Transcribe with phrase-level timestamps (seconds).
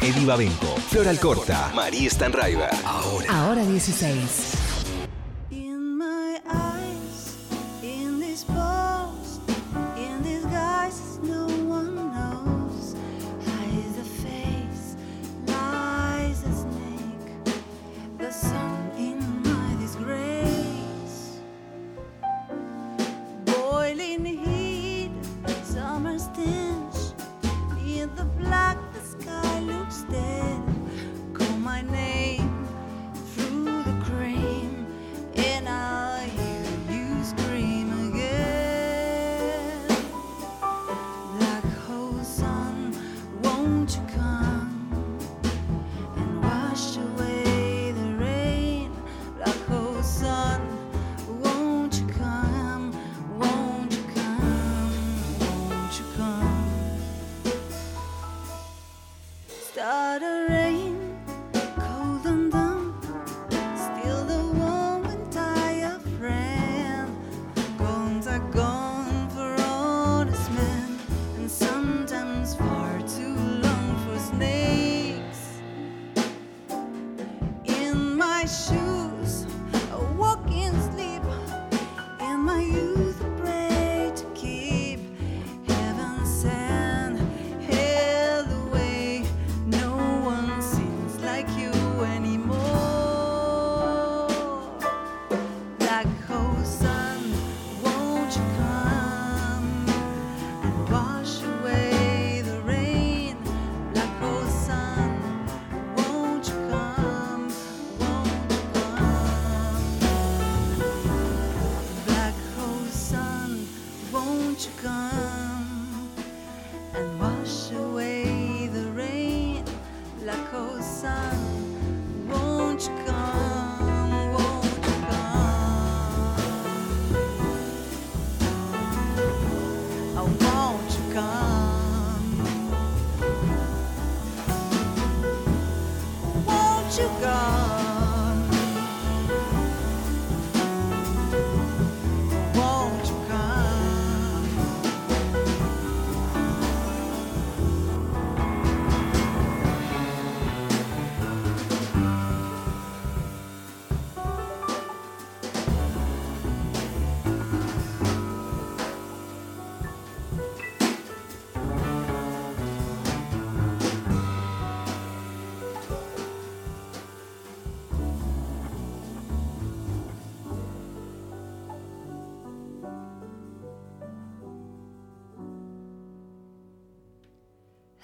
[0.00, 2.70] Eddie Babenco, Floral Corta, María Stanraiver.
[2.84, 3.26] Ahora.
[3.30, 4.57] Ahora 16.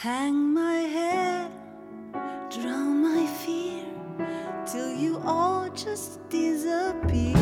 [0.05, 1.51] Hang my head,
[2.51, 3.87] drown my fear,
[4.67, 7.33] till you all just disappear.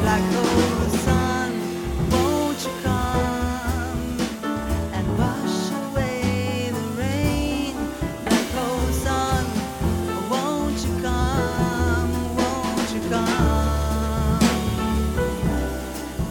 [0.00, 1.52] Black hole sun,
[2.10, 4.18] won't you come
[4.96, 7.76] and wash away the rain?
[8.24, 9.44] Black hole sun,
[10.28, 12.10] won't you come?
[12.36, 14.40] Won't you come?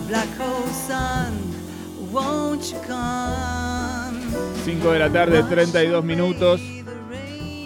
[0.10, 1.61] Black hole sun?
[4.66, 6.60] 5 de la tarde, 32 minutos.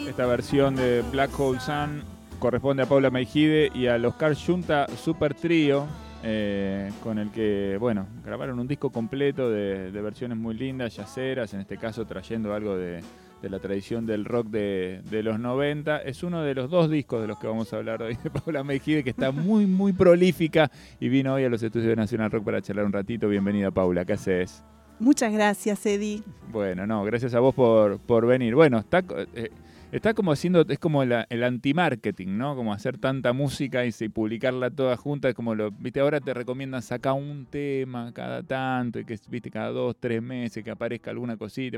[0.07, 2.03] Esta versión de Black Hole Sun
[2.37, 5.87] corresponde a Paula Meijide y al Oscar Junta Super Trio,
[6.21, 11.51] eh, con el que, bueno, grabaron un disco completo de, de versiones muy lindas, yaceras,
[11.55, 13.01] en este caso trayendo algo de,
[13.45, 15.99] de la tradición del rock de, de los 90.
[15.99, 18.63] Es uno de los dos discos de los que vamos a hablar hoy de Paula
[18.63, 22.43] Meijide, que está muy, muy prolífica y vino hoy a los estudios de Nacional Rock
[22.43, 23.29] para charlar un ratito.
[23.29, 24.63] Bienvenida, Paula, ¿qué haces?
[24.97, 26.23] Muchas gracias, Eddie.
[26.51, 28.55] Bueno, no, gracias a vos por, por venir.
[28.55, 29.03] Bueno, está,
[29.35, 29.51] eh,
[29.91, 32.55] está como haciendo, es como la- el anti-marketing, ¿no?
[32.55, 35.29] Como hacer tanta música y, y publicarla toda junta.
[35.29, 39.49] Es como lo, viste, ahora te recomiendan sacar un tema cada tanto y que, viste,
[39.51, 41.77] cada dos, tres meses que aparezca alguna cosita.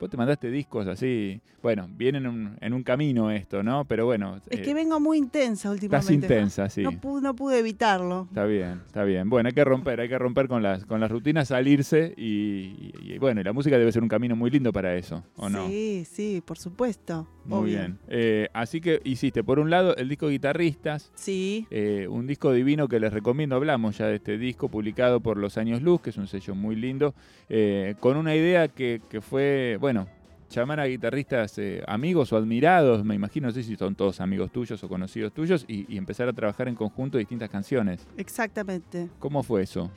[0.00, 1.40] Vos te mandaste discos así.
[1.62, 3.84] Bueno, viene en un, en un camino esto, ¿no?
[3.86, 4.36] Pero bueno.
[4.50, 6.14] Es eh, que vengo muy intensa últimamente.
[6.14, 6.82] estás intensa, sí.
[6.82, 8.26] No pude, no pude evitarlo.
[8.28, 9.30] Está bien, está bien.
[9.30, 13.12] Bueno, hay que romper, hay que romper con las, con las rutinas, salirse y, y-
[13.14, 15.68] y bueno, y la música debe ser un camino muy lindo para eso, ¿o no?
[15.68, 17.26] Sí, sí, por supuesto.
[17.44, 17.78] Muy obvio.
[17.78, 17.98] bien.
[18.08, 22.88] Eh, así que hiciste, por un lado, el disco Guitarristas, Sí, eh, un disco divino
[22.88, 23.56] que les recomiendo.
[23.56, 26.76] Hablamos ya de este disco publicado por Los Años Luz, que es un sello muy
[26.76, 27.14] lindo,
[27.48, 30.06] eh, con una idea que, que fue, bueno,
[30.50, 34.82] llamar a guitarristas amigos o admirados, me imagino, no sé si son todos amigos tuyos
[34.84, 38.06] o conocidos tuyos, y, y empezar a trabajar en conjunto distintas canciones.
[38.16, 39.08] exactamente.
[39.18, 39.90] ¿Cómo fue eso?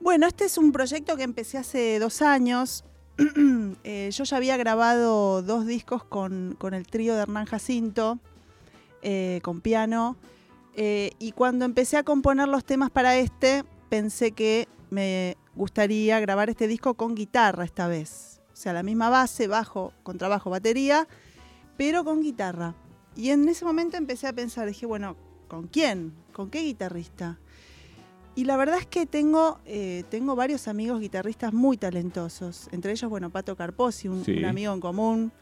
[0.00, 2.84] Bueno, este es un proyecto que empecé hace dos años.
[3.84, 8.18] eh, yo ya había grabado dos discos con, con el trío de Hernán Jacinto,
[9.02, 10.16] eh, con piano,
[10.74, 16.50] eh, y cuando empecé a componer los temas para este, pensé que me gustaría grabar
[16.50, 18.42] este disco con guitarra esta vez.
[18.52, 21.08] O sea, la misma base, bajo, contrabajo, batería,
[21.78, 22.74] pero con guitarra.
[23.16, 25.16] Y en ese momento empecé a pensar, dije, bueno,
[25.48, 26.12] ¿con quién?
[26.32, 27.38] ¿Con qué guitarrista?
[28.36, 32.68] Y la verdad es que tengo, eh, tengo varios amigos guitarristas muy talentosos.
[32.70, 34.32] Entre ellos, bueno, Pato Carposi, un, Sí.
[34.36, 35.32] un amigo en común.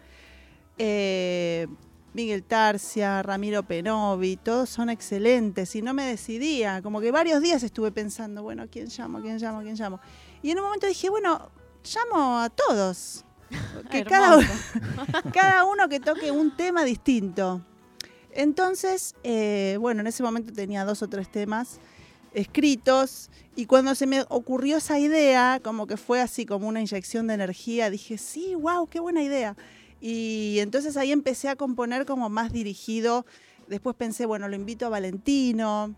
[0.79, 1.67] eh,
[2.15, 5.75] Miguel Tarcia, Ramiro Penovi, todos son excelentes.
[5.75, 6.81] Y no me decidía.
[6.83, 9.19] Como que varios días estuve pensando, bueno, ¿a quién llamo?
[9.19, 9.59] ¿A quién llamo?
[9.59, 9.99] ¿A quién llamo?
[10.41, 11.51] Y en un momento dije, bueno,
[11.93, 13.25] llamo a todos.
[13.91, 14.53] Que cada, Hermoso.
[15.35, 17.61] cada uno que toque un tema distinto.
[18.33, 21.79] Entonces, eh, bueno, en ese momento tenía dos o tres temas
[22.35, 27.29] escritos y cuando se me ocurrió esa idea, como que fue así como una inyección
[27.29, 29.57] de energía, dije, sí, wow, qué buena idea.
[30.01, 33.25] Y entonces ahí empecé a componer como más dirigido.
[33.69, 35.95] Después pensé, bueno, lo invito a Valentino.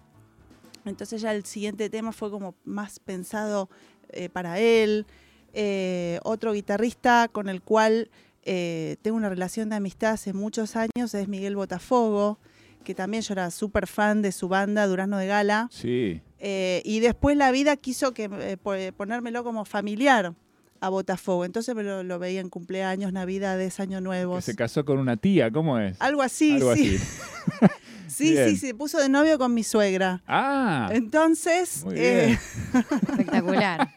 [0.84, 3.68] Entonces ya el siguiente tema fue como más pensado
[4.10, 5.06] eh, para él.
[5.54, 8.10] Eh, otro guitarrista con el cual
[8.44, 12.38] eh, tengo una relación de amistad hace muchos años es Miguel Botafogo,
[12.84, 15.68] que también yo era súper fan de su banda Durazno de Gala.
[15.72, 16.20] Sí.
[16.38, 20.34] Eh, y después la vida quiso que eh, po- ponérmelo como familiar
[20.80, 21.44] a Botafogo.
[21.44, 24.44] Entonces me lo, lo veía en cumpleaños, navidades, año Que nuevos.
[24.44, 25.96] se casó con una tía, ¿cómo es?
[26.00, 26.96] Algo así, Algo sí.
[26.96, 27.68] así.
[28.08, 28.50] Sí, Bien.
[28.50, 30.22] sí, se puso de novio con mi suegra.
[30.26, 32.38] Ah, Entonces, muy eh.
[33.08, 33.88] Espectacular.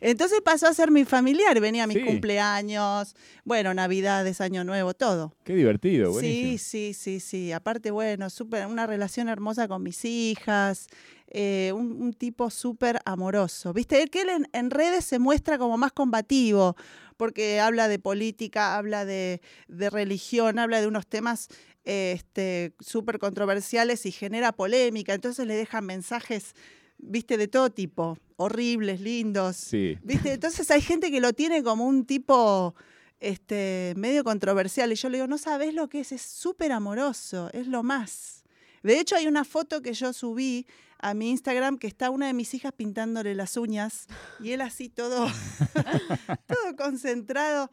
[0.00, 2.04] entonces pasó a ser mi familiar, venía a mis Sí.
[2.04, 3.14] cumpleaños,
[3.44, 5.34] bueno, navidades, año nuevo, todo.
[5.44, 6.58] Qué divertido, Sí, buenísimo.
[6.58, 7.52] sí, sí, sí.
[7.52, 10.86] Aparte, bueno, súper, una relación hermosa con mis hijas,
[11.28, 13.72] eh, un, un tipo súper amoroso.
[13.72, 16.76] Viste, que él en, en redes se muestra como más combativo,
[17.16, 21.48] porque habla de política, habla de, de religión, habla de unos temas
[21.84, 25.14] este, súper controversiales y genera polémica.
[25.14, 26.54] Entonces le dejan mensajes,
[26.98, 29.56] viste, de todo tipo, horribles, lindos.
[29.56, 29.98] Sí.
[30.02, 30.32] ¿Viste?
[30.32, 32.74] Entonces hay gente que lo tiene como un tipo
[33.20, 34.92] este, medio controversial.
[34.92, 38.44] Y yo le digo, no sabes lo que es, es súper amoroso, es lo más.
[38.82, 40.66] De hecho, hay una foto que yo subí
[40.98, 44.06] a mi Instagram que está una de mis hijas pintándole las uñas
[44.40, 45.26] y él así todo,
[46.46, 47.70] todo concentrado.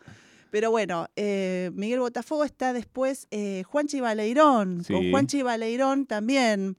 [0.52, 4.84] Pero bueno, eh, Miguel Botafogo está después eh, Juanchi Baleirón.
[4.84, 4.94] Sí.
[4.94, 6.78] Con Juanchi Baleirón también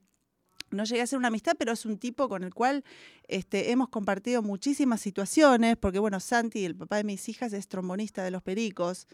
[0.71, 2.83] no llegué a ser una amistad, pero es un tipo con el cual
[3.31, 8.23] este, hemos compartido muchísimas situaciones, porque bueno, Santi, el papá de mis hijas, es trombonista
[8.23, 9.07] de los Pericos.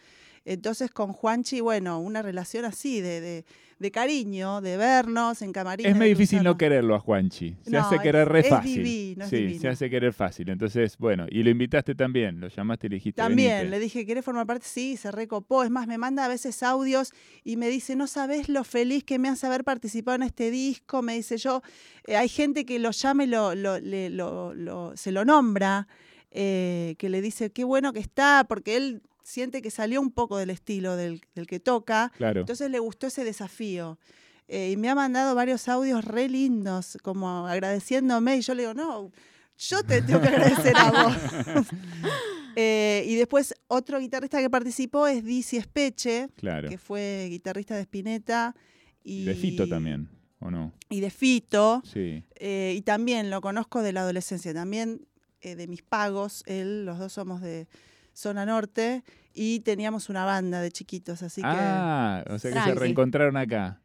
[0.45, 3.45] Entonces con Juanchi, bueno, una relación así de, de-
[3.79, 5.91] de cariño, de vernos en camarines.
[5.91, 7.55] Es muy difícil no quererlo a Juanchi.
[7.61, 8.83] Se No, hace es- querer re es fácil.
[8.83, 9.69] divino, es sí, se divino.
[9.69, 10.49] hace querer fácil.
[10.49, 13.21] Entonces, bueno, y lo invitaste también, lo llamaste y le dijiste.
[13.21, 13.69] También, "Venite".
[13.69, 14.65] le dije, ¿querés formar parte?
[14.67, 15.63] Sí, se recopó.
[15.63, 17.11] Es más, me manda a veces audios
[17.43, 21.03] y me dice, no sabes lo feliz que me hace haber participado en este disco.
[21.03, 21.61] Me dice yo,
[22.07, 25.87] eh, hay gente que lo llama y lo, lo- le- lo- lo- se lo nombra,
[26.31, 30.37] eh, que le dice, qué bueno que está, porque él siente que salió un poco
[30.37, 32.11] del estilo del, del que toca.
[32.17, 32.41] Claro.
[32.41, 33.97] Entonces le gustó ese desafío.
[34.47, 38.37] Eh, y me ha mandado varios audios re lindos, como agradeciéndome.
[38.37, 39.11] Y yo le digo, no,
[39.57, 41.15] yo te tengo que agradecer a vos.
[42.59, 46.67] Eh, y después otro guitarrista que participó es Dizzy Espeche, claro.
[46.67, 48.55] que fue guitarrista de Spinetta.
[49.03, 50.09] Y De Fito también,
[50.39, 50.73] ¿o no?
[50.89, 51.81] Y de Fito.
[51.85, 52.23] Sí.
[52.35, 55.07] Eh, y también lo conozco de la adolescencia, también
[55.41, 57.67] eh, de mis pagos, él, los dos somos de
[58.13, 59.03] zona norte
[59.33, 63.79] y teníamos una banda de chiquitos, así ah, o sea que se reencontraron acá.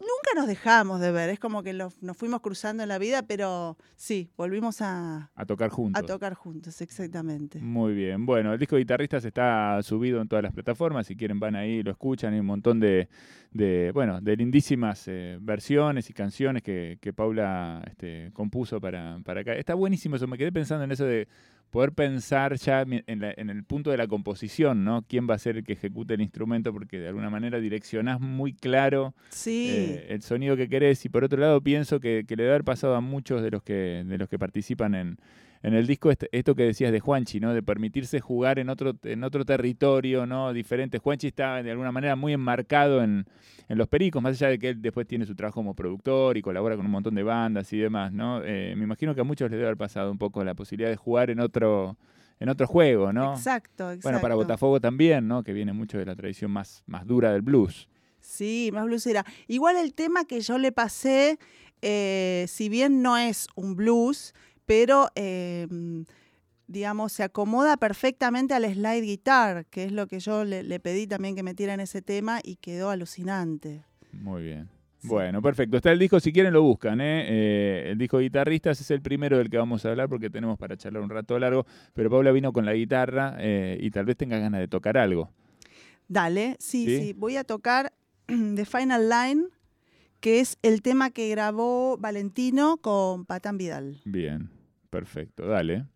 [0.00, 3.76] Nunca nos dejamos de ver, es como que nos fuimos cruzando en la vida, pero
[3.96, 6.02] sí, volvimos a, A tocar juntos.
[6.02, 7.58] a tocar juntos, exactamente.
[7.60, 8.26] Muy bien.
[8.26, 11.06] Bueno, el disco de guitarristas está subido en todas las plataformas.
[11.06, 12.34] Si quieren van ahí, lo escuchan.
[12.34, 13.08] Hay un montón de,
[13.50, 19.40] de, bueno, de lindísimas eh, versiones y canciones que, que Paula este, compuso para, para
[19.40, 19.54] acá.
[19.54, 20.26] Está buenísimo eso.
[20.26, 21.28] Me quedé pensando en eso de
[21.70, 25.02] poder pensar ya en, la- en el punto de la composición, ¿no?
[25.08, 26.72] ¿Quién va a ser el que ejecute el instrumento?
[26.72, 31.04] Porque de alguna manera direccionás muy claro Sí, eh, el sonido que querés.
[31.04, 33.62] Y por otro lado, pienso que, que le debe haber pasado a muchos de los
[33.62, 35.18] que, de los que participan en,
[35.62, 37.52] en el disco este- esto que decías de Juanchi, ¿no?
[37.54, 40.52] De permitirse jugar en otro, en otro territorio, ¿no?
[40.52, 40.98] Diferente.
[40.98, 43.26] Juanchi está de alguna manera muy enmarcado en,
[43.68, 46.42] en los pericos, más allá de que él después tiene su trabajo como productor y
[46.42, 48.42] colabora con un montón de bandas y demás, ¿no?
[48.44, 50.96] Eh, me imagino que a muchos les debe haber pasado un poco la posibilidad de
[50.96, 51.96] jugar en otro,
[52.40, 53.32] en otro juego, ¿no?
[53.34, 54.00] exacto, exacto.
[54.04, 55.42] Bueno, para Botafogo también, ¿no?
[55.42, 57.88] Que viene mucho de la tradición más, más dura del blues.
[58.20, 59.24] Sí, más bluesera.
[59.46, 61.38] Igual el tema que yo le pasé,
[61.82, 64.34] eh, si bien no es un blues,
[64.68, 65.66] pero eh,
[66.68, 71.06] digamos, se acomoda perfectamente al slide guitar, que es lo que yo le, le pedí
[71.06, 73.82] también que metiera en ese tema y quedó alucinante.
[74.12, 74.68] Muy bien.
[74.98, 75.08] Sí.
[75.08, 75.76] Bueno, perfecto.
[75.76, 77.00] Está el disco, si quieren lo buscan.
[77.00, 77.24] ¿eh?
[77.28, 80.76] Eh, el disco Guitarristas es el primero del que vamos a hablar porque tenemos para
[80.76, 81.66] charlar un rato largo.
[81.94, 85.30] Pero Paula vino con la guitarra eh, y tal vez tenga ganas de tocar algo.
[86.08, 86.98] Dale, sí, ¿Sí?
[86.98, 87.92] sí, voy a tocar
[88.26, 89.44] The Final Line,
[90.20, 94.00] que es el tema que grabó Valentino con Patán Vidal.
[94.04, 94.50] Bien,
[94.90, 95.46] perfecto.
[95.48, 95.86] Dale.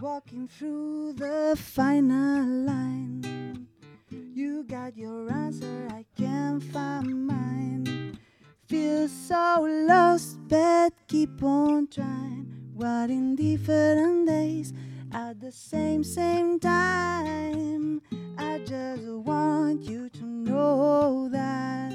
[0.00, 3.66] Walking through the final line.
[4.10, 8.18] You got your answer, I can't find mine.
[8.66, 12.46] Feel so lost, but keep on trying.
[12.74, 14.72] What in different days
[15.12, 17.77] at the same, same time.
[19.78, 21.92] Want you to know that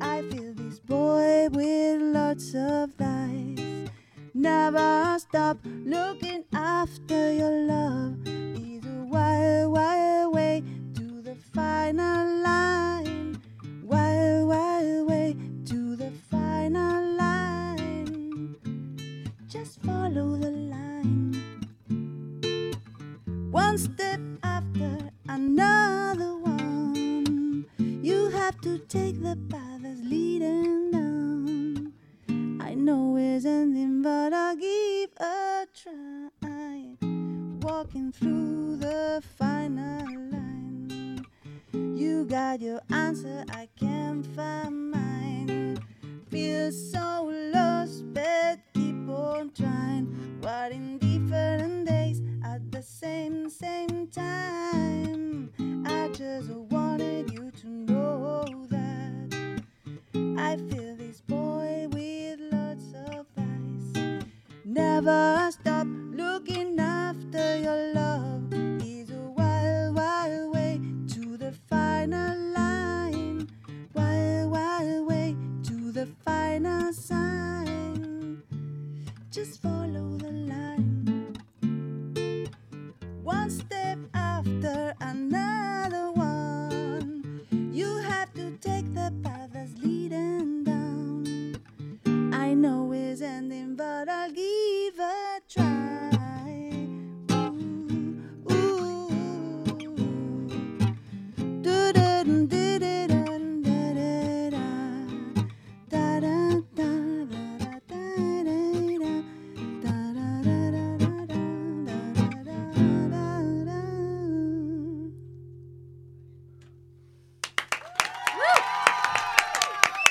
[0.00, 3.90] I feel this boy with lots of lies.
[4.34, 8.26] Never stop looking after your love.
[8.26, 10.33] Is a wild, wild
[64.94, 65.63] Never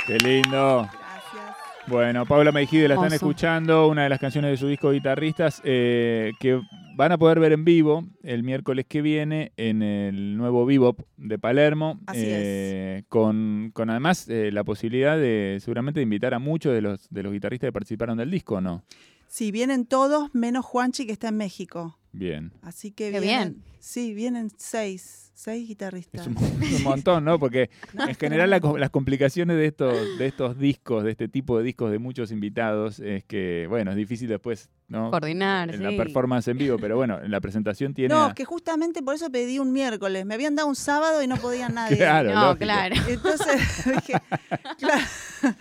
[0.05, 0.89] Qué lindo.
[0.91, 1.55] Gracias.
[1.87, 6.33] Bueno, Paula Meijide la están escuchando, una de las canciones de su disco Guitarristas, eh,
[6.39, 6.61] que
[6.95, 11.39] van a poder ver en vivo el miércoles que viene en el nuevo Bebop de
[11.39, 16.73] Palermo, Así eh, con, con además eh, la posibilidad de seguramente de invitar a muchos
[16.73, 18.83] de los, de los guitarristas que participaron del disco, ¿no?
[19.27, 21.97] Sí, vienen todos menos Juanchi que está en México.
[22.13, 22.51] Bien.
[22.61, 23.53] Así que Qué vienen.
[23.53, 23.63] bien.
[23.79, 26.21] Sí, vienen seis, seis guitarristas.
[26.21, 27.37] Es un, montón, ¿no?
[27.37, 27.69] Porque
[28.07, 31.91] en general la las complicaciones de estos, de estos discos, de este tipo de discos
[31.91, 35.09] de muchos invitados, es que, bueno, es difícil después, ¿no?
[35.11, 35.83] Coordinar, En sí.
[35.83, 38.13] la performance en vivo, pero bueno, en la presentación tiene...
[38.13, 40.25] No, a- que justamente por eso pedí un miércoles.
[40.25, 41.97] Me habían dado un sábado y no podía nadie.
[42.03, 42.59] Claro, No, lógico.
[42.59, 42.95] claro.
[43.09, 44.13] Entonces dije,
[44.77, 45.52] claro.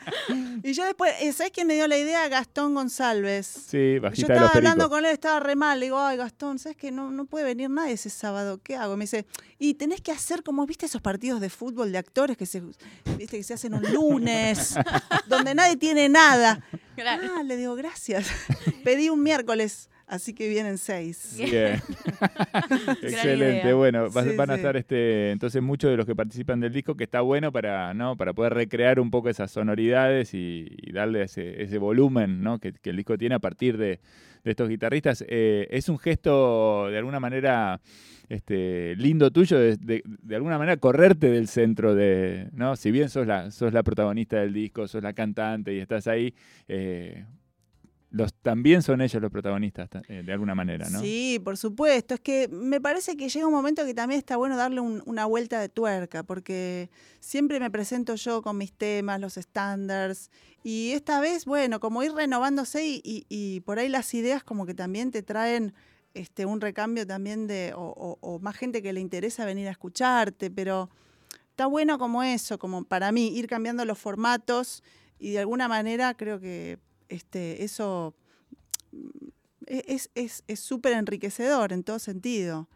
[0.63, 2.29] Y yo después, eh, ¿sabes quién me dio la idea?
[2.29, 3.47] Gastón González.
[3.47, 4.97] Sí, Yo bajita de estaba los hablando pericos.
[4.99, 5.81] con él, estaba re mal.
[5.81, 8.61] Le digo, ay, Gastón, ¿sabes que no, no puede venir nadie ese sábado?
[8.63, 8.97] ¿Qué hago?
[8.97, 9.27] Me dice,
[9.59, 12.61] y tenés que hacer como, ¿viste esos partidos de fútbol de actores que se,
[13.17, 14.75] ¿viste, que se hacen un lunes,
[15.27, 16.65] donde nadie tiene nada?
[16.95, 17.33] Claro.
[17.37, 18.27] Ah, le digo, gracias.
[18.85, 21.37] Pedí un miércoles, así que vienen seis.
[21.39, 21.81] Bien.
[23.03, 23.61] Excelente.
[23.65, 23.75] idea.
[23.75, 24.59] Bueno, Sí, van a sí.
[24.61, 28.17] estar este, entonces muchos de los que participan del disco, que está bueno para, ¿no?
[28.17, 32.59] para poder recrear un poco esas sonoridades y, y darle ese, ese volumen ¿no?
[32.59, 34.01] que, que el disco tiene a partir de,
[34.45, 35.25] de estos guitarristas.
[35.29, 37.81] Eh, es un gesto de alguna manera
[38.29, 42.77] este, lindo tuyo, de, de- de alguna manera correrte del centro de, ¿no?
[42.77, 46.35] Si bien sos la, sos la protagonista del disco, sos la cantante y estás ahí,
[46.69, 47.25] eh,
[48.13, 51.01] los, también son ellos los protagonistas, ta- eh, de alguna manera, ¿no?
[51.01, 52.15] Sí, por supuesto.
[52.15, 55.25] Es que me parece que llega un momento que también está bueno darle un- una
[55.27, 56.91] vuelta de tuerca, porque
[57.21, 60.31] siempre me presento yo con mis temas, los estándares,
[60.63, 65.11] y esta vez, bueno, como ir renovándose y por ahí las ideas como que también
[65.11, 65.75] te traen
[66.15, 69.71] este, un recambio también de, o, o- o más gente que le interesa venir a
[69.71, 70.91] escucharte, pero
[71.49, 74.83] está bueno como eso, como para mí, ir cambiando los formatos
[75.19, 76.79] y de alguna manera creo que
[77.13, 78.15] este, eso
[78.93, 79.29] mm,
[79.67, 82.69] e- es es- es súper enriquecedor en todo sentido.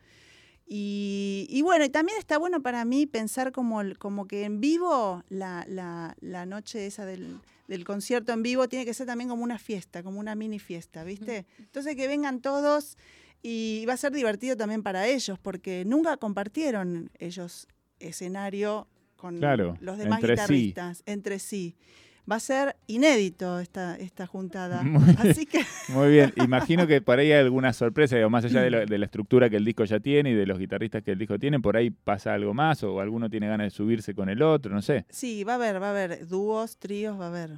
[0.69, 4.61] Y, y bueno, y también está bueno para mí pensar como, el- como que en
[4.61, 7.39] vivo, la, la- la noche esa del,
[7.69, 11.05] del concierto en vivo tiene que ser también como una fiesta, como una mini fiesta,
[11.05, 11.47] ¿viste?
[11.59, 12.97] Entonces que vengan todos
[13.43, 17.69] y va a ser divertido también para ellos, porque nunca compartieron ellos
[18.01, 20.43] escenario con Claro, los demás entre sí.
[20.43, 21.77] guitarristas, entre sí.
[22.31, 24.83] Va a ser inédito esta, esta juntada.
[24.85, 25.15] Muy.
[25.19, 28.71] Así que Muy bien, imagino que por ahí hay alguna sorpresa, digo, más allá de,
[28.71, 31.19] lo- de la estructura que el disco ya tiene y de los guitarristas que el
[31.19, 34.43] disco tiene, por ahí pasa algo más o alguno tiene ganas de subirse con el
[34.43, 35.05] otro, no sé.
[35.09, 37.51] sí, va a haber, va a haber dúos, tríos, va a haber,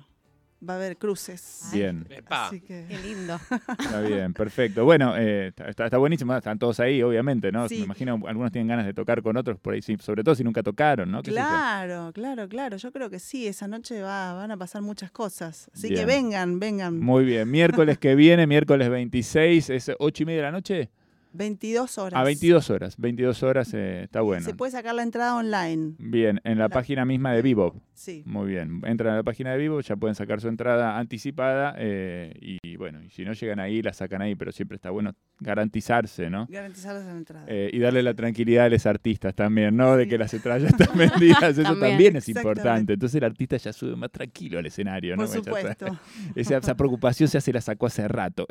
[0.67, 1.69] va a haber cruces.
[1.73, 2.07] Bien.
[2.29, 3.39] Así que Qué lindo.
[3.79, 4.85] está bien, perfecto.
[4.85, 7.69] Bueno, eh, está, está- buenísimo, están todos ahí, obviamente, ¿no?
[7.69, 7.79] Sí.
[7.79, 10.45] Me imagino algunos tienen ganas de tocar con otros por ahí, sí, sobre todo si
[10.45, 11.23] nunca tocaron, ¿no?
[11.23, 12.77] Claro, claro, claro.
[12.77, 15.71] Yo creo que sí, esa noche va, van a pasar muchas cosas.
[15.75, 16.01] Así Bien.
[16.01, 16.99] que vengan, vengan.
[16.99, 20.91] Muy bien, miércoles que viene, miércoles 26, es 8 y media de la noche.
[21.33, 22.19] 22 horas.
[22.21, 24.45] A 22 horas, 22 horas eh, está bueno.
[24.45, 25.95] Se puede sacar la entrada online.
[25.99, 27.81] Bien, en la, La- página misma de Vivo.
[27.95, 28.23] Sí.
[28.27, 32.33] Muy bien, entran a la página de Vivo, ya pueden sacar su entrada anticipada eh,
[32.63, 36.31] y bueno, y si no llegan ahí, la sacan ahí, pero siempre está bueno garantizarse,
[36.31, 36.47] ¿no?
[36.49, 37.45] Garantizar la entrada.
[37.49, 39.97] Eh, y darle la tranquilidad a los artistas también, ¿no?
[39.97, 42.17] De que las entradas ya están vendidas, eso También.
[42.17, 42.93] es importante.
[42.93, 45.25] Entonces el artista ya sube más tranquilo al escenario, ¿no?
[45.27, 45.87] Por supuesto.
[46.37, 48.47] esa, esa preocupación ya se la sacó hace rato.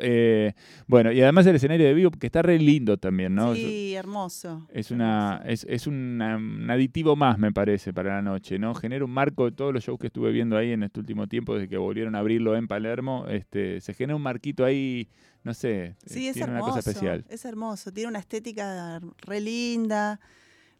[0.86, 3.54] Bueno, y además el escenario de Vivo, que está re lindo también, ¿no?
[3.54, 4.66] Sí, hermoso.
[4.72, 8.74] Es, una, es, es una- un aditivo más, me parece, para la noche, ¿no?
[8.74, 11.54] Genera un marco de todos los shows que estuve viendo ahí en este último tiempo,
[11.54, 13.26] desde que volvieron a abrirlo en Palermo.
[13.28, 15.08] Este, se genera un marquito ahí,
[15.44, 16.64] no sé, Sí, eh, es tiene hermoso.
[16.64, 17.24] una cosa especial.
[17.28, 17.92] Es hermoso.
[17.92, 20.20] Tiene una estética re linda.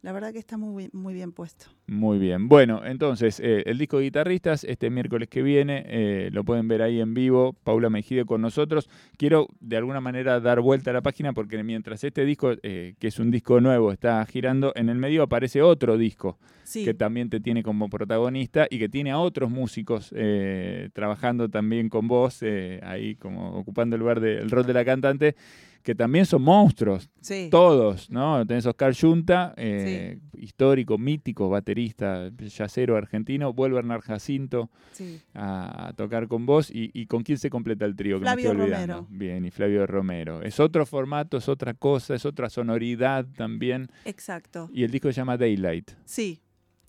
[0.03, 1.67] La verdad que está muy, muy bien puesto.
[1.91, 2.49] Muy bien.
[2.49, 6.83] Bueno, entonces, eh, el disco de guitarristas, este miércoles que viene, eh, lo pueden ver
[6.83, 8.91] ahí en vivo, Paula Mejide con nosotros.
[9.17, 13.07] Quiero de alguna manera dar vuelta a la página porque mientras este disco, eh, que
[13.07, 16.85] es un disco nuevo, está girando, en el medio aparece otro disco Sí.
[16.85, 21.89] que también te tiene como protagonista y que tiene a otros músicos eh, trabajando también
[21.89, 25.35] con vos, eh, ahí como ocupando el lugar del rol de la cantante,
[25.83, 27.49] que también son monstruos, Sí.
[27.51, 28.45] todos, ¿no?
[28.47, 35.21] Tenés Oscar Junta, eh, histórico, mítico, baterista, yacero argentino, vuelve Bernard Jacinto sí.
[35.35, 38.27] a, a tocar con vos y, y con quién se completa el trío, que me
[38.33, 38.95] Flavio estoy olvidando.
[38.97, 39.07] Romero.
[39.19, 40.43] Bien, y Flavio Romero.
[40.43, 43.89] Es otro formato, es otra cosa, es otra sonoridad también.
[44.05, 44.69] Exacto.
[44.73, 45.93] Y el disco se llama Daylight.
[46.05, 46.41] Sí,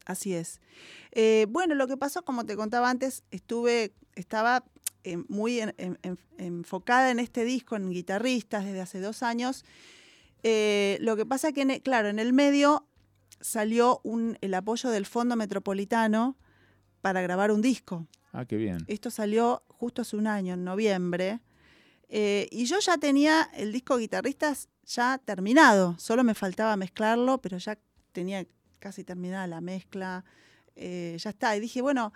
[0.06, 0.60] así es.
[1.12, 4.64] Eh, bueno, lo que pasó, como te contaba antes, estuve, estaba
[5.04, 9.64] eh, muy en- en- en- enfocada en este disco, en guitarristas, desde hace dos años.
[10.44, 12.86] Eh, lo que pasa que, en e- claro, en el medio
[13.42, 16.38] salió un, el apoyo del Fondo Metropolitano
[17.02, 18.08] para grabar un disco.
[18.32, 18.80] Ah, qué bien.
[18.88, 21.40] Esto salió justo hace un año, en noviembre.
[22.10, 25.96] Eh, y yo ya tenía el disco Guitarristas ya terminado.
[26.00, 27.78] Solo me faltaba mezclarlo, pero ya
[28.12, 28.46] tenía
[28.80, 30.26] casi terminada la mezcla.
[30.76, 31.56] Eh, ya está.
[31.56, 32.14] Y dije, bueno,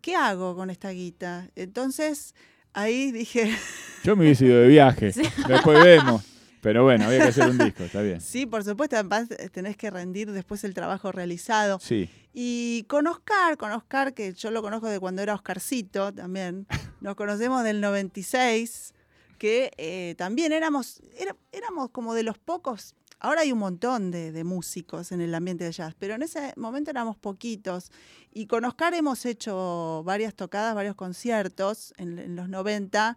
[0.00, 1.48] ¿qué hago con esta guita?
[1.54, 2.34] Entonces,
[2.72, 3.56] ahí dije,
[4.04, 5.12] Yo me hubiese ido de viaje.
[5.48, 6.22] Después vemos.
[6.66, 8.20] Pero bueno, había que hacer un disco, está bien.
[8.20, 11.78] sí, por supuesto, además eh, tenés que rendir después el trabajo realizado.
[11.80, 12.10] Sí.
[12.34, 16.66] Y con Oscar, con Oscar, que yo lo conozco de cuando era Oscarcito también,
[17.00, 18.94] nos conocemos del 96,
[19.38, 24.32] que eh, también éramos, era- éramos como de los pocos, ahora hay un montón de,
[24.32, 27.92] de músicos en el ambiente de jazz, pero en ese momento éramos poquitos.
[28.32, 33.16] Y con Oscar hemos hecho varias tocadas, varios conciertos en, en los 90.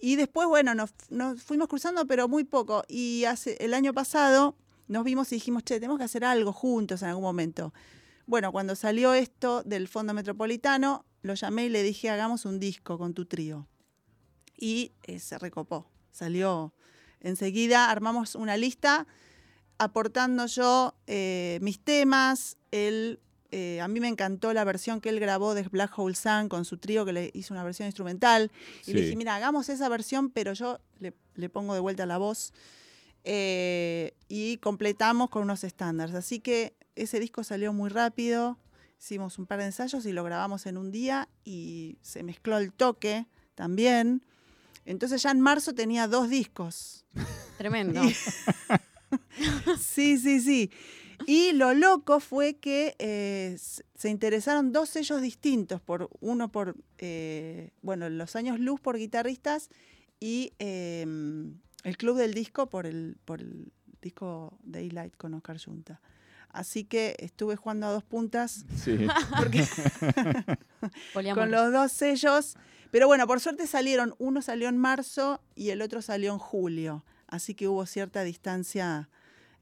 [0.00, 0.92] Y después, bueno, nos,
[1.42, 2.84] fuimos cruzando, pero muy poco.
[2.88, 4.56] Y hace el año pasado
[4.88, 7.74] nos vimos y dijimos, che, tenemos que hacer algo juntos en algún momento.
[8.26, 12.96] Bueno, cuando salió esto del Fondo Metropolitano, lo llamé y le dije, hagamos un disco
[12.96, 13.68] con tu trío.
[14.56, 15.90] Y eh, se recopó.
[16.12, 16.72] Salió
[17.20, 19.06] enseguida, armamos una lista
[19.78, 22.56] aportando yo eh, mis temas.
[22.70, 23.20] Él,
[23.52, 26.64] eh, a mí me encantó la versión que él grabó de Black Hole Sun con
[26.64, 28.50] su trío, que le hizo una versión instrumental.
[28.86, 32.18] Y le dije, mira, hagamos esa versión, pero yo le, le pongo de vuelta la
[32.18, 32.52] voz.
[33.24, 36.14] Eh, y completamos con unos estándares.
[36.14, 38.58] Así que ese disco salió muy rápido.
[38.98, 42.72] Hicimos un par de ensayos y lo grabamos en un día y se mezcló el
[42.72, 44.22] toque también.
[44.84, 47.04] Entonces ya en marzo tenía dos discos.
[47.58, 48.02] Tremendo.
[48.04, 48.14] Y-
[49.78, 50.70] sí, sí, sí.
[51.26, 53.56] Y lo loco fue que eh,
[53.94, 59.70] se interesaron dos sellos distintos, por uno por, eh, bueno, Los Años Luz por guitarristas
[60.18, 61.02] y eh,
[61.84, 66.00] el Club del Disco por el, por el disco Daylight con Oscar Junta.
[66.52, 69.06] Así que estuve jugando a dos puntas Sí.
[69.38, 69.64] porque
[71.34, 72.56] con los dos sellos.
[72.90, 77.04] Pero bueno, por suerte salieron, uno salió en marzo y el otro salió en julio.
[77.28, 79.08] Así que hubo cierta distancia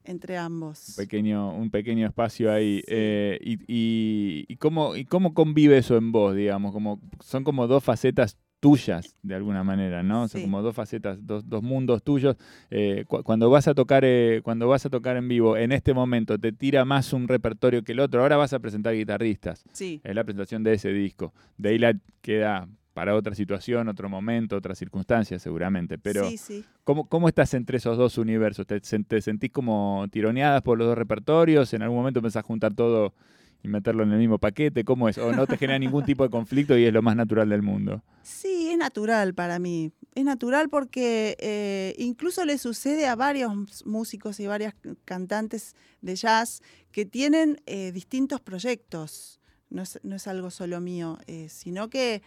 [0.03, 0.93] entre ambos.
[0.97, 2.77] pequeño, un pequeño espacio ahí.
[2.79, 2.85] Sí.
[2.87, 6.71] Eh, y, y- y cómo, ¿Y cómo convive eso en vos, digamos?
[6.73, 10.27] Como, son como dos facetas tuyas, de alguna manera, ¿no?
[10.27, 10.45] Son Sí.
[10.45, 12.35] como dos facetas, dos, dos mundos tuyos.
[12.69, 15.93] Eh, cu- cuando vas a tocar, eh, cuando vas a tocar en vivo, en este
[15.93, 18.21] momento, ¿te tira más un repertorio que el otro?
[18.21, 19.63] Ahora vas a presentar guitarristas.
[19.71, 21.33] Sí, Es la presentación de ese disco.
[21.57, 25.97] De ahí la queda para otra situación, otro momento, otra circunstancia, seguramente.
[25.97, 26.65] Pero, sí, sí.
[26.83, 28.65] ¿Cómo, cómo estás entre esos dos universos?
[28.67, 31.73] ¿Te, te sentís como tironeadas por los dos repertorios?
[31.73, 33.13] ¿En algún momento pensás juntar todo
[33.61, 34.83] y meterlo en el mismo paquete?
[34.83, 35.17] ¿Cómo es?
[35.17, 38.03] ¿O no te genera ningún tipo de conflicto y es lo más natural del mundo?
[38.23, 39.91] Sí, es natural para mí.
[40.15, 44.73] Es natural porque eh, incluso le sucede a varios músicos y varias
[45.05, 49.39] cantantes de jazz que tienen eh, distintos proyectos.
[49.69, 52.23] No es, no es algo solo mío, eh, sino que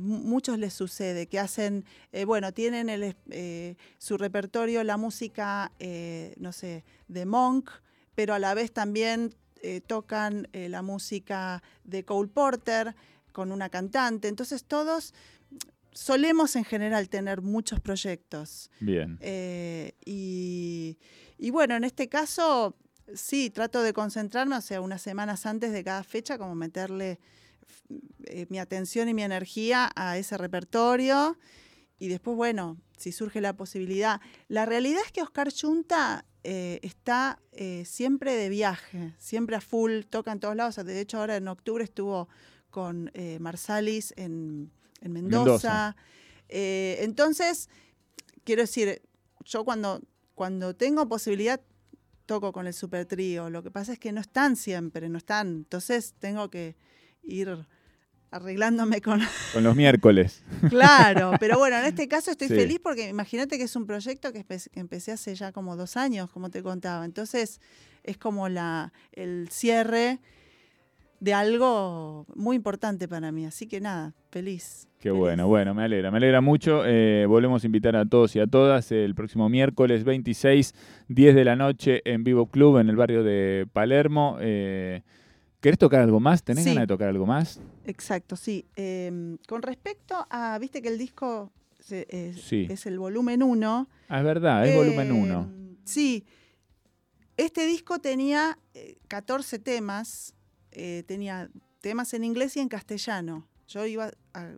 [0.00, 6.34] muchos les sucede que hacen, eh, bueno, tienen el, eh, su repertorio, la música, eh,
[6.38, 7.70] no sé, de Monk,
[8.14, 9.34] pero a la vez también
[9.86, 12.94] tocan la música de Cole Porter
[13.32, 14.28] con una cantante.
[14.28, 15.14] Entonces todos
[15.90, 18.70] solemos en general tener muchos proyectos.
[18.80, 19.18] Bien.
[20.04, 20.98] Y,
[21.38, 22.76] y bueno, en este caso,
[23.14, 27.18] sí, trato de concentrarme, o sea, unas semanas antes de cada fecha, como meterle
[28.24, 31.38] eh, mi atención y mi energía a ese repertorio.
[31.98, 34.20] Y después, bueno, si surge la posibilidad.
[34.48, 40.02] La realidad es que Oscar Chunta eh, está eh, siempre de viaje, siempre a full,
[40.10, 40.76] toca en todos lados.
[40.76, 42.28] De hecho, ahora en octubre estuvo
[42.70, 45.44] con Marsalis en, en Mendoza.
[45.44, 45.96] Mendoza.
[46.48, 47.68] Entonces,
[48.42, 49.00] quiero decir,
[49.44, 50.02] yo cuando,
[50.34, 51.60] cuando tengo posibilidad
[52.26, 53.50] toco con el super trío.
[53.50, 55.48] Lo que pasa es que no están siempre, no están.
[55.48, 56.76] Entonces tengo que
[57.26, 57.56] ir
[58.30, 59.20] arreglándome con...
[59.52, 60.42] Con los miércoles.
[60.68, 62.54] claro, pero bueno, en este caso estoy Sí.
[62.54, 65.96] feliz porque imagínate que es un proyecto que, empe- que empecé hace ya como dos
[65.96, 67.04] años, como te contaba.
[67.04, 67.60] Entonces
[68.02, 70.18] es como la, el cierre
[71.20, 73.46] de algo muy importante para mí.
[73.46, 74.88] Así que nada, feliz.
[74.98, 75.20] Qué feliz.
[75.20, 76.82] bueno, bueno, me alegra, me alegra mucho.
[76.84, 80.74] Eh, volvemos a invitar a todos y a todas el próximo miércoles 26,
[81.08, 84.38] 10 de la noche en Vivo Club en el barrio de Palermo.
[84.40, 85.02] Eh,
[85.64, 86.42] ¿Querés tocar algo más?
[86.42, 86.70] ¿Tenés Sí.
[86.72, 87.58] ganas de tocar algo más?
[87.86, 88.66] Exacto, sí.
[88.76, 91.50] Eh, con respecto a, viste que el disco
[91.80, 92.66] se- es, Sí.
[92.68, 93.88] es el volumen 1.
[94.10, 95.50] Ah, es verdad, es volumen 1.
[95.84, 96.26] Sí.
[97.38, 100.34] Este disco tenía eh, 14 temas,
[100.70, 101.48] eh, tenía
[101.80, 103.48] temas en inglés y en castellano.
[103.66, 104.50] Yo iba a,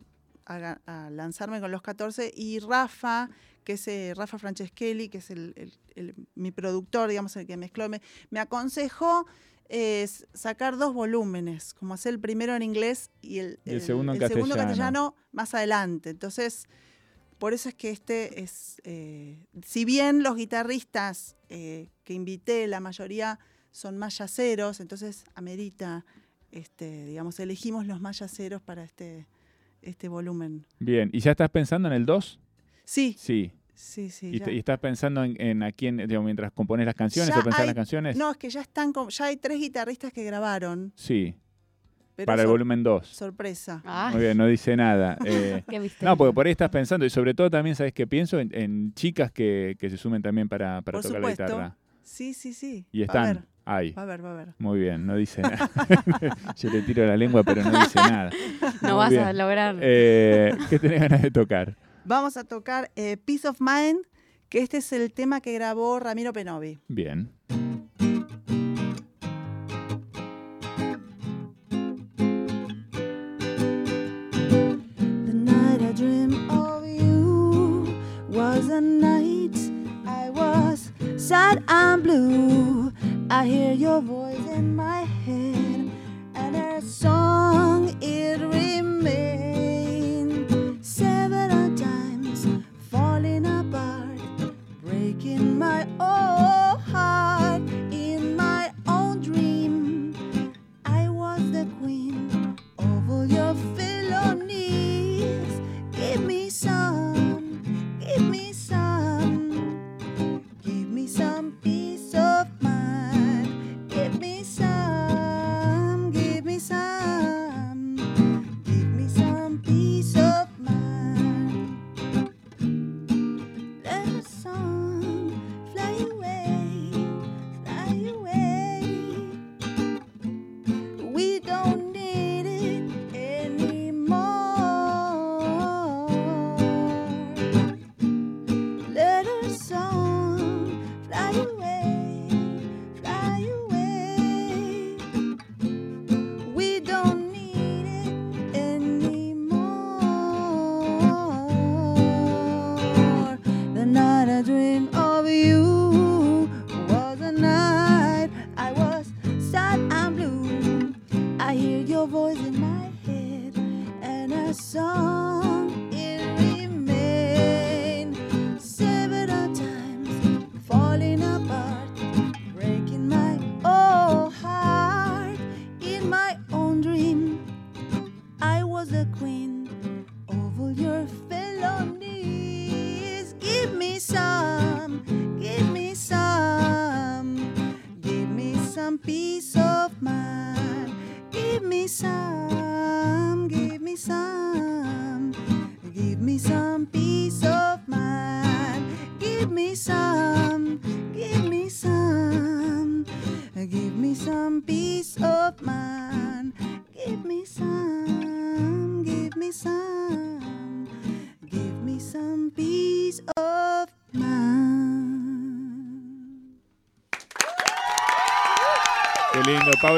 [0.45, 3.29] a- a lanzarme con los 14 y Rafa,
[3.63, 7.55] que es eh, Rafa Franceschelli, que es el- el- el- mi productor, digamos, el que
[7.55, 9.25] mezcló, me, me aconsejó
[9.69, 13.81] eh, s- sacar dos volúmenes, como hacer el primero en inglés y el, Y el
[13.81, 14.67] segundo en segundo castellano.
[14.67, 16.09] castellano más adelante.
[16.11, 16.67] Entonces,
[17.37, 22.79] por eso es que este es, eh, si bien los guitarristas eh, que invité, la
[22.79, 23.39] mayoría
[23.71, 26.05] son más yaceros, entonces amerita,
[26.51, 29.27] este, digamos, elegimos los más yaceros para este,
[29.81, 30.65] este volumen.
[30.79, 32.39] Bien, ¿y ya estás pensando en el 2?
[32.85, 33.51] Sí, Sí.
[33.77, 34.31] Sí, sí.
[34.33, 37.61] ¿Y, estás pensando en, en a quién, digamos, mientras compones las canciones Ya o pensás
[37.61, 38.17] hay- las canciones?
[38.17, 41.35] No, es que ya están, ya hay tres guitarristas que grabaron, Sí,
[42.15, 43.05] pero para el volumen 2.
[43.07, 43.81] sorpresa.
[43.85, 45.17] Ah, Muy bien, no dice nada.
[45.25, 46.09] Eh, qué misterio.
[46.09, 48.39] no, porque por ahí estás pensando, y sobre todo también, ¿sabes qué pienso?
[48.39, 51.19] En, en chicas que, que se sumen también para, tocar supuesto.
[51.19, 51.77] la guitarra.
[52.03, 52.85] Sí, sí, sí.
[52.91, 53.91] Y a están ahí.
[53.91, 54.47] va a ver, va a ver.
[54.59, 55.69] Muy bien, no dice nada.
[56.57, 58.29] Yo le tiro la lengua, pero no dice nada.
[58.81, 59.75] no Muy vas a lograr.
[59.81, 61.75] Eh, ¿Qué tenés ganas de tocar?
[62.07, 64.05] Vamos a tocar eh, Peace of Mind,
[64.47, 66.79] que este es el tema que grabó Ramiro Penovi.
[66.87, 67.29] Bien.
[75.25, 77.93] The night I dreamed of you
[78.29, 79.57] was a night
[80.05, 82.93] I was sad and blue.
[83.29, 85.91] I hear your voice in my head,
[86.35, 87.66] and a song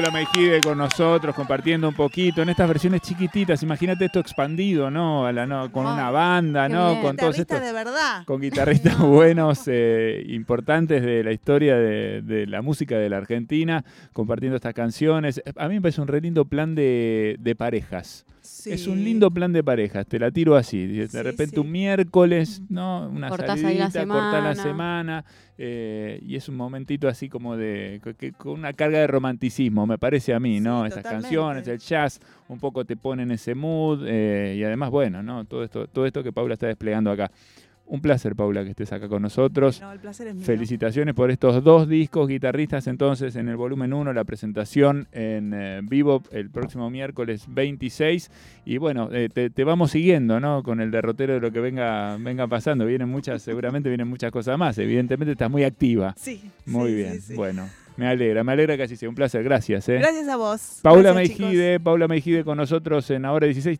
[0.02, 3.62] Paula Mejide con nosotros, compartiendo un poquito en estas versiones chiquititas.
[3.64, 5.26] Imagínate esto expandido, ¿no?
[5.26, 6.92] A la- no, con Ah, una banda, ¿no?
[6.92, 7.02] bien.
[7.02, 7.60] Con todos estos.
[7.60, 8.24] de verdad.
[8.26, 13.84] Con guitarristas buenos, eh, importantes de la historia de, de la música de la Argentina,
[14.14, 15.42] compartiendo estas canciones.
[15.58, 18.26] A mí me parece un re lindo plan de, de parejas.
[18.50, 18.72] Sí.
[18.72, 20.86] Es un lindo plan de parejas, te la tiro así.
[20.86, 21.60] De Sí, repente sí.
[21.62, 23.08] un miércoles, ¿no?
[23.10, 25.24] Una Cortás ahí la salidita, cortás la semana.
[25.24, 25.26] semana.
[25.62, 28.02] eh, y es un momentito así como de.
[28.18, 30.84] que- con una carga de romanticismo, me parece a mí, ¿no?
[30.84, 31.10] Totalmente.
[31.10, 34.04] canciones, el jazz, un poco te ponen ese mood.
[34.08, 35.46] eh, y además, bueno, ¿no?
[35.46, 37.32] Todo esto, todo esto que Paula está desplegando acá.
[37.92, 39.82] Un placer, Paula, que estés acá con nosotros.
[39.82, 40.46] No, el placer es mío.
[40.46, 45.82] Felicitaciones por estos dos discos, guitarristas entonces en el volumen 1, la presentación en eh,
[45.82, 48.30] vivo el próximo miércoles 26.
[48.66, 50.62] Y bueno, eh, te, te vamos siguiendo, ¿no?
[50.62, 52.86] Con el derrotero de lo que venga, venga pasando.
[52.86, 54.78] Vienen muchas, seguramente vienen muchas cosas más.
[54.78, 56.14] Evidentemente estás muy activa.
[56.16, 56.44] Sí.
[56.68, 57.14] Muy sí, bien.
[57.14, 57.34] sí, sí.
[57.34, 57.68] Bueno,
[58.00, 59.10] me alegra, me alegra que así sea.
[59.10, 59.90] Un placer, gracias.
[59.90, 59.98] ¿eh?
[59.98, 60.80] Gracias a vos.
[60.82, 61.50] Paula Gracias, chicos.
[61.52, 63.78] Meijide, Paula Meijide con nosotros en Ahora 16.